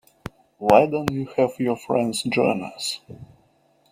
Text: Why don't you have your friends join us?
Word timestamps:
Why 0.57 0.87
don't 0.87 1.11
you 1.11 1.27
have 1.37 1.59
your 1.59 1.77
friends 1.77 2.23
join 2.23 2.63
us? 2.63 3.01